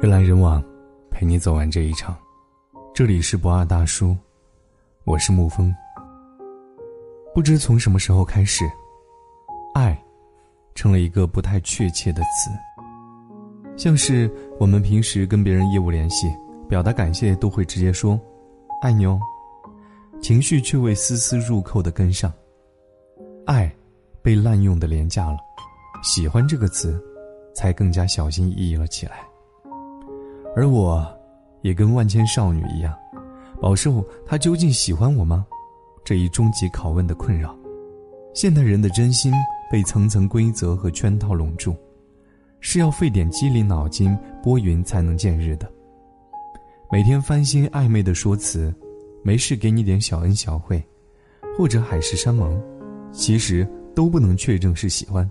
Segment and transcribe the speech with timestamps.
[0.00, 0.62] 人来人往，
[1.10, 2.16] 陪你走完这一场。
[2.94, 4.16] 这里是不二大叔，
[5.02, 5.74] 我是沐风。
[7.34, 8.64] 不知从什么时候开始，
[9.74, 10.00] 爱
[10.76, 12.50] 成了一个不太确切的词。
[13.76, 16.32] 像是我们平时跟别人业务联系，
[16.68, 18.18] 表达感谢都会直接说
[18.80, 19.18] “爱你哦”，
[20.22, 22.32] 情绪却未丝丝入扣的跟上。
[23.44, 23.74] 爱
[24.22, 25.38] 被滥用的廉价了，
[26.00, 27.02] 喜欢这个词
[27.52, 29.24] 才更加小心翼翼了起来。
[30.56, 31.06] 而我，
[31.62, 32.96] 也跟万千少女一样，
[33.60, 35.44] 饱受他究竟喜欢我吗？
[36.04, 37.56] 这一终极拷问的困扰。
[38.34, 39.32] 现代人的真心
[39.70, 41.74] 被层层规则和圈套笼住。
[42.66, 45.70] 是要费点机灵脑筋拨云才能见日的。
[46.90, 48.74] 每天翻新暧昧的说辞，
[49.22, 50.82] 没事给你点小恩小惠，
[51.58, 52.58] 或者海誓山盟，
[53.12, 55.30] 其实都不能确证是喜欢。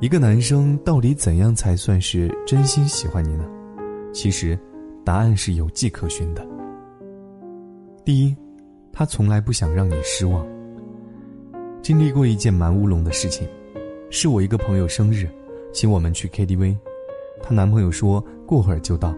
[0.00, 3.48] 一个男生到底怎样才算是真心喜欢你呢？
[4.12, 4.58] 其实，
[5.04, 6.46] 答案是有迹可循的。
[8.04, 8.36] 第一，
[8.92, 10.46] 他从来不想让你失望。
[11.80, 13.48] 经历过一件蛮乌龙的事情，
[14.10, 15.28] 是我一个朋友生日。
[15.72, 16.76] 请我们去 KTV，
[17.42, 19.14] 她男朋友说过会儿就到，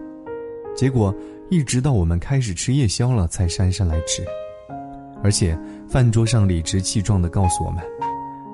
[0.73, 1.13] 结果
[1.49, 4.25] 一直到我们开始吃夜宵了才姗姗来迟，
[5.21, 7.83] 而且饭桌上理直气壮地告诉我们，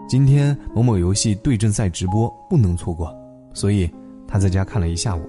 [0.08, 3.16] 今天某某游戏对阵赛直播不能错过，
[3.54, 3.88] 所以
[4.28, 5.22] 他在家看了一下午。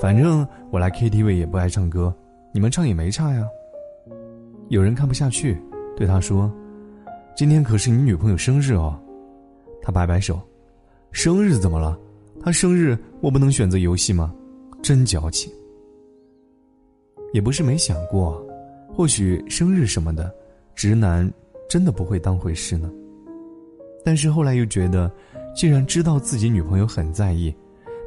[0.00, 2.14] 反正我来 KTV 也不爱唱歌，
[2.52, 3.44] 你们唱也没差呀。
[4.68, 5.60] 有人看不下去，
[5.96, 6.52] 对他说
[7.34, 8.98] ：“今天可是你女朋友生日哦。”
[9.82, 10.40] 他摆摆手。
[11.10, 11.98] 生日怎么了？
[12.40, 14.32] 他生日我不能选择游戏吗？
[14.82, 15.50] 真矫情。
[17.32, 18.40] 也不是没想过，
[18.94, 20.32] 或许生日什么的，
[20.74, 21.28] 直男
[21.68, 22.88] 真的不会当回事呢。
[24.04, 25.10] 但是后来又觉得，
[25.56, 27.52] 既然知道自己女朋友很在意，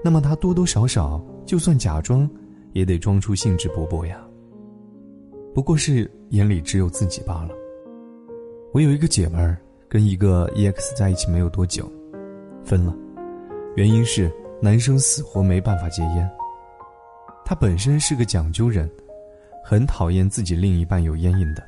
[0.04, 2.30] 那么他多多少少就算假装，
[2.74, 4.20] 也得装出兴致勃勃呀。
[5.54, 7.50] 不过是眼里只有自己罢了。
[8.74, 9.58] 我有一个姐们儿，
[9.90, 11.92] 跟一个 EX 在一起没有多久。
[12.64, 12.96] 分了，
[13.76, 16.30] 原因是男生死活没办法戒烟。
[17.44, 18.90] 他本身是个讲究人，
[19.64, 21.62] 很讨厌自己另一半有烟瘾的。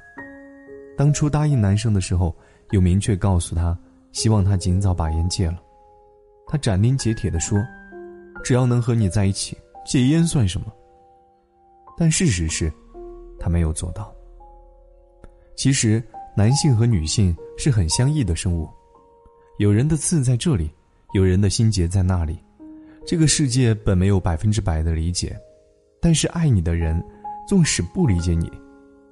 [0.95, 2.33] 当初答应男生的时候，
[2.71, 3.77] 又明确告诉他，
[4.13, 5.57] 希望他尽早把烟戒了。
[6.47, 7.59] 他斩钉截铁地说
[8.43, 10.67] ：“只要能和你在一起，戒烟算什么？”
[11.97, 12.71] 但事实是，
[13.39, 14.13] 他没有做到。
[15.55, 16.03] 其实，
[16.35, 18.69] 男性和女性是很相异的生物，
[19.57, 20.69] 有人的刺在这里。
[21.13, 22.43] 有人的心结在那里，
[23.05, 25.39] 这个世界本没有百分之百的理解，
[26.01, 26.99] 但是爱你的人，
[27.47, 28.51] 纵使不理解你，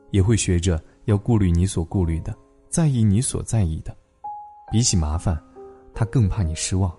[0.09, 2.35] 也会学着要顾虑你所顾虑的，
[2.69, 3.95] 在意你所在意的。
[4.71, 5.39] 比起麻烦，
[5.93, 6.91] 他更怕你失望。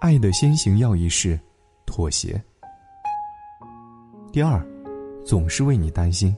[0.00, 1.38] 爱的先行要义是
[1.84, 2.40] 妥协。
[4.30, 4.64] 第二，
[5.24, 6.34] 总是为你担心。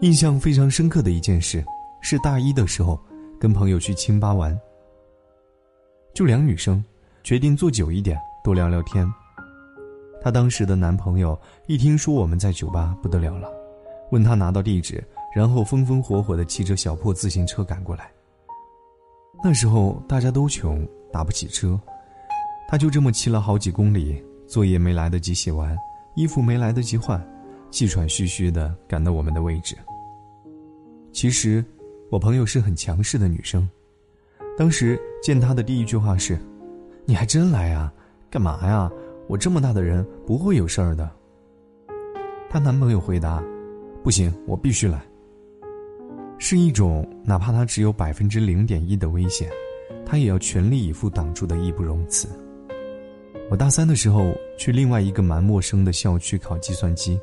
[0.00, 1.64] 印象非常深刻的一件事，
[2.02, 3.00] 是大一的时候，
[3.40, 4.58] 跟朋友去清吧玩。
[6.12, 6.84] 就两女生，
[7.22, 9.10] 决定坐久一点，多聊聊天。
[10.20, 13.50] 她当时的男朋友一听说我们在酒吧，不得了了，
[14.10, 15.02] 问她拿到地址，
[15.34, 18.12] 然后风风火火的骑着小破自行车赶过来。
[19.42, 21.80] 那时候大家都穷，打不起车，
[22.72, 24.16] 他就这么骑了好几公里，
[24.46, 25.76] 作业没来得及写完，
[26.14, 27.22] 衣服没来得及换，
[27.70, 29.76] 气喘吁吁的赶到我们的位置。
[31.12, 31.62] 其实，
[32.08, 33.68] 我朋友是很强势的女生。
[34.56, 36.38] 当时见他的第一句话是
[37.04, 37.92] ：“你还真来啊？
[38.30, 38.90] 干嘛呀？
[39.28, 41.10] 我这么大的人不会有事儿的。”
[42.48, 43.44] 她男朋友回答
[44.02, 44.98] ：“不行，我必须来。”
[46.40, 49.50] 是一种哪怕他只有百分之零点一的危险，
[50.06, 52.26] 他也要全力以赴挡住的义不容辞。
[53.50, 57.20] 我大三的时候去另外一个蛮陌生的校区考计算机，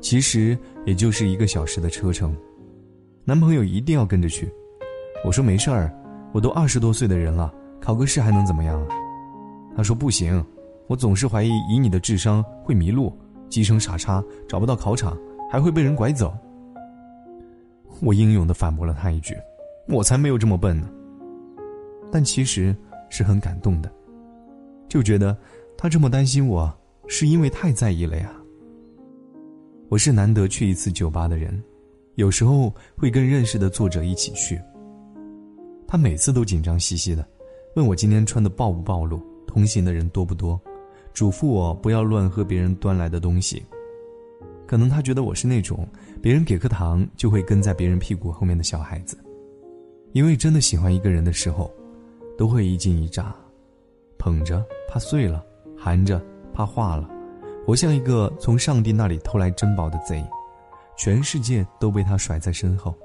[0.00, 2.36] 其实也就是一个小时的车程，
[3.24, 4.52] 男朋友一定要跟着去。
[5.24, 5.90] 我说没事儿。
[6.32, 8.88] 我都二十多岁的人了，考个试还能怎么样啊？
[9.76, 10.44] 他说不行，
[10.88, 13.16] 我总是怀疑以你的智商会迷路，
[13.48, 15.16] 机声傻叉，找不到考场，
[15.48, 16.36] 还会被人拐走。
[18.02, 19.32] 我英勇的反驳了他一句
[19.86, 20.90] ：“我才没有这么笨呢。”
[22.10, 22.74] 但其实
[23.08, 23.88] 是很感动的，
[24.94, 25.36] 就觉得
[25.76, 26.72] 他这么担心我，
[27.08, 28.32] 是因为太在意了呀。
[29.88, 31.60] 我是难得去一次酒吧的人，
[32.14, 34.56] 有时候会跟认识的作者一起去。
[35.84, 37.26] 他每次都紧张兮兮的，
[37.74, 40.60] 问我今天穿的暴不暴露，同行的人多不多，
[41.12, 43.60] 嘱咐我不要乱喝别人端来的东西。
[44.64, 45.88] 可能他觉得我是那种
[46.22, 49.18] 别人给颗糖就会跟在别人屁股后面的小孩子，
[50.12, 51.68] 因为真的喜欢一个人的时候，
[52.38, 53.34] 都会一惊一乍，
[54.18, 54.64] 捧着
[54.94, 55.44] 怕碎了，
[55.76, 56.24] 含着
[56.54, 57.10] 怕化了，
[57.66, 60.24] 活像一个从上帝那里偷来珍宝的贼，
[60.96, 62.96] 全世界都被他甩在身后，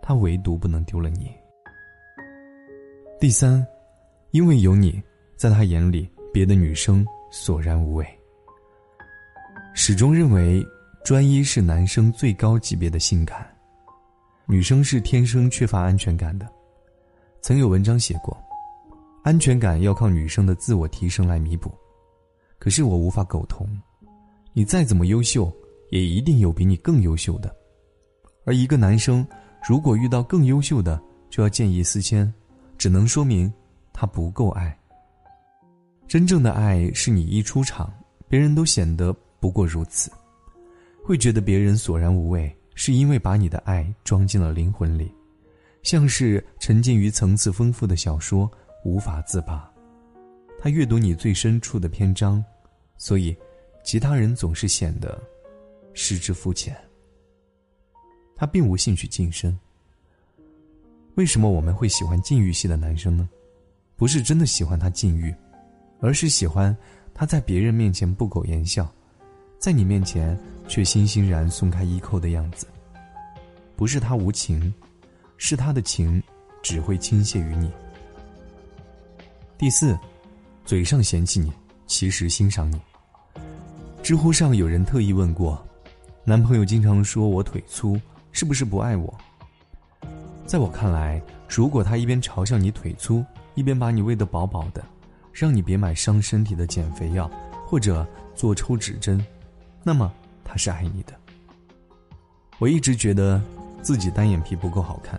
[0.00, 1.28] 他唯独不能丢了你。
[3.18, 3.66] 第三，
[4.30, 5.02] 因为有你，
[5.34, 8.06] 在他眼里，别的女生索然无味。
[9.74, 10.64] 始终认为
[11.04, 13.44] 专一是男生最高级别的性感，
[14.46, 16.48] 女生是天生缺乏安全感的。
[17.40, 18.40] 曾有文章写过，
[19.24, 21.72] 安全感要靠女生的自我提升来弥补。
[22.58, 23.66] 可是我无法苟同，
[24.52, 25.50] 你再怎么优秀，
[25.88, 27.50] 也一定有比你更优秀的。
[28.44, 29.26] 而一个男生
[29.66, 32.30] 如果遇到更优秀的，就要见异思迁，
[32.76, 33.50] 只能说明
[33.94, 34.78] 他不够爱。
[36.06, 37.90] 真正的爱是你一出场，
[38.28, 39.16] 别人都显得。
[39.40, 40.10] 不过如此，
[41.02, 45.10] 会觉得别人索然无味，是因为把你的爱装进了灵魂里，
[45.82, 48.50] 像是沉浸于层次丰富的小说，
[48.84, 49.68] 无法自拔。
[50.60, 52.42] 他阅读你最深处的篇章，
[52.96, 53.36] 所以
[53.82, 55.20] 其他人总是显得
[55.92, 56.76] 失之肤浅。
[58.36, 59.58] 他并无兴趣晋升。
[61.16, 63.28] 为什么我们会喜欢禁欲系的男生呢？
[63.96, 65.34] 不是真的喜欢他禁欲，
[66.00, 66.76] 而是喜欢
[67.14, 68.90] 他在别人面前不苟言笑。
[69.58, 72.66] 在你面前，却欣欣然松开衣扣的样子。
[73.76, 74.72] 不是他无情，
[75.36, 76.22] 是他的情
[76.62, 77.70] 只会倾泻于你。
[79.56, 79.96] 第四，
[80.64, 81.52] 嘴上嫌弃你，
[81.86, 82.80] 其实欣赏你。
[84.02, 85.64] 知乎上有人特意问过，
[86.24, 87.98] 男朋友经常说我腿粗，
[88.32, 89.14] 是不是不爱我？
[90.44, 93.24] 在我看来，如果他一边嘲笑你腿粗，
[93.54, 94.84] 一边把你喂得饱饱的，
[95.32, 97.30] 让你别买伤身体的减肥药，
[97.64, 98.04] 或者
[98.34, 99.24] 做抽脂针。
[99.84, 100.12] 那么
[100.44, 101.14] 他是爱你的。
[102.58, 103.40] 我一直觉得
[103.82, 105.18] 自己单眼皮不够好看，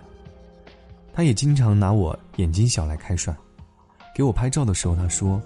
[1.14, 3.36] 他也经常拿我眼睛小来开涮。
[4.15, 5.41] 给我拍照的时候，他说：“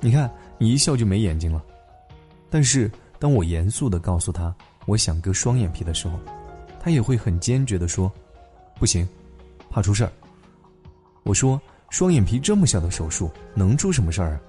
[0.00, 1.62] 你看，你一笑就没眼睛了。”
[2.48, 4.54] 但是当我严肃的告诉他
[4.86, 6.18] 我想割双眼皮的时候，
[6.80, 8.10] 他也会很坚决的说
[8.80, 9.06] ：“不行，
[9.68, 10.12] 怕出事儿。”
[11.22, 11.60] 我说
[11.90, 14.40] ：“双眼皮这么小的手术能出什么事儿啊？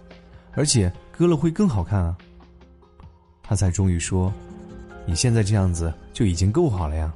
[0.54, 2.18] 而且割了会更好看啊。”
[3.44, 4.32] 他才终于说
[5.06, 7.14] ：“你现在这样子就已经够好了呀。”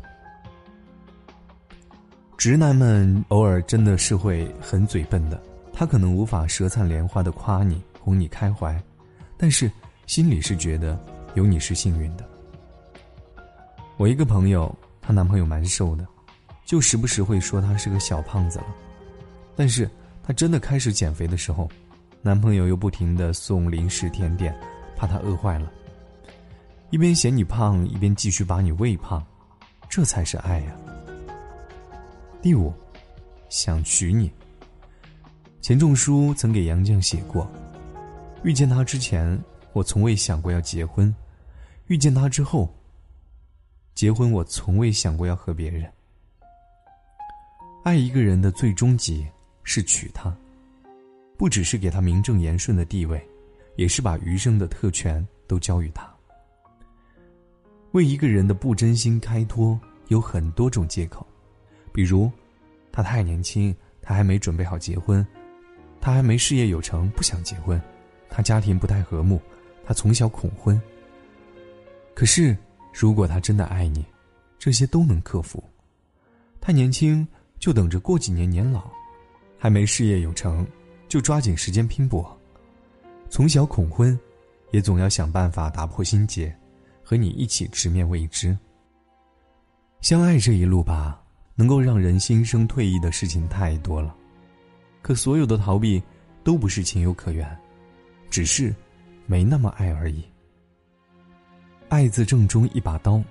[2.35, 5.41] 直男们偶尔真的是会很嘴笨的，
[5.73, 8.81] 他可能无法舌灿莲花的夸你、哄你开怀，
[9.35, 9.69] 但是
[10.05, 10.97] 心里是觉得
[11.33, 12.23] 有你是幸运的。
[13.97, 16.07] 我一个朋友，她男朋友蛮瘦的，
[16.63, 18.67] 就时不时会说他是个小胖子了，
[19.55, 19.89] 但是
[20.21, 21.69] 她真的开始减肥的时候，
[22.21, 24.55] 男朋友又不停的送零食甜点，
[24.95, 25.71] 怕她饿坏了。
[26.91, 29.25] 一边嫌你胖，一边继续把你喂胖，
[29.89, 30.75] 这才是爱呀。
[32.41, 32.71] 第五，
[33.49, 34.31] 想娶你。
[35.63, 37.49] 钱钟书曾给杨绛写过
[38.43, 41.09] ：“遇见他之前，我从未想过要结婚；
[41.87, 42.69] 遇见他之后，
[43.95, 45.89] 结婚我从未想过要和别人。”
[47.81, 49.25] 爱一个人的最终极
[49.63, 50.35] 是娶她，
[51.37, 53.25] 不只是给她名正言顺的地位，
[53.77, 56.13] 也是把余生的特权都交予她。
[57.93, 59.79] 为一个人的不真心开脱
[60.09, 61.25] 有很多种借口，
[61.93, 62.29] 比如，
[62.91, 65.25] 他太年轻，他还没准备好结婚，
[66.03, 67.81] 他还没事业有成，不想结婚，
[68.29, 69.41] 他家庭不太和睦，
[69.85, 70.79] 他从小恐婚。
[72.13, 72.57] 可是，
[72.93, 74.05] 如果他真的爱你，
[74.59, 75.63] 这些都能克服。
[76.59, 77.25] 太年轻
[77.57, 78.91] 就等着过几年年老，
[79.57, 80.67] 还没事业有成，
[81.07, 82.37] 就抓紧时间拼搏。
[83.29, 84.19] 从小恐婚，
[84.71, 86.53] 也总要想办法打破心结。
[87.01, 88.57] 和你一起直面未知。
[90.01, 91.23] 相爱这一路吧，
[91.55, 94.13] 能够让人心生退意的事情太多了，
[95.03, 96.01] 可所有的逃避
[96.43, 97.45] 都不是情有可原，
[98.29, 98.73] 只是
[99.27, 100.23] 没那么爱而已。
[101.89, 103.21] 爱字正中一把刀，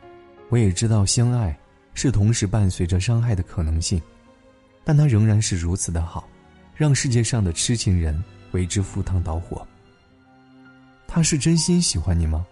[0.51, 1.59] 我也知道相爱
[1.95, 4.01] 是同时伴随着伤害的可能性，
[4.85, 6.29] 但它仍然是如此的好，
[6.77, 9.67] 让世界上的痴情人为之赴汤蹈火。
[11.09, 12.47] 他是真心喜欢你吗？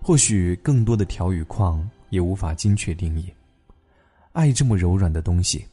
[0.00, 3.32] 或许更多的条与框也无法精确定义，
[4.32, 5.66] 爱这么柔软的东西，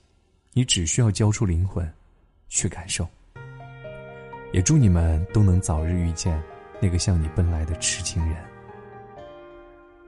[0.53, 1.87] 你只需要交出灵魂，
[2.51, 3.07] 去感受。
[4.51, 6.37] 也祝你们都能早日遇见
[6.81, 8.35] 那个向你奔来的痴情人。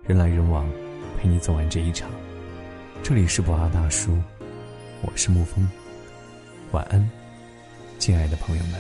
[0.04, 0.70] 人来人往，
[1.18, 2.12] 陪你走完这一场。
[3.02, 4.18] 这里是博阿大叔，
[5.02, 5.66] 我是沐风，
[6.74, 7.10] 晚安，
[8.00, 8.74] 亲爱的朋友们。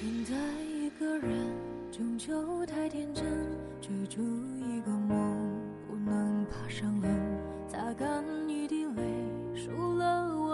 [0.00, 0.32] 等待
[0.64, 1.46] 一个人，
[1.92, 3.24] 终究太天真，
[3.82, 4.22] 追逐。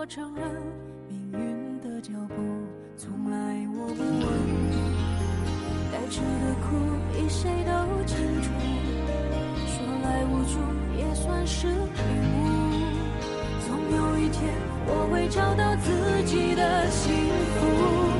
[0.02, 0.44] 我承认，
[2.12, 2.34] 脚步
[2.94, 4.28] 从来我不问。
[5.90, 6.76] 该吃的苦
[7.10, 8.50] 比谁都清楚
[9.66, 10.58] 说来无助
[10.98, 11.76] 也算是领
[12.36, 12.44] 悟
[13.66, 14.52] 总有一天
[14.86, 17.10] 我会找到自己的幸
[17.56, 18.11] 福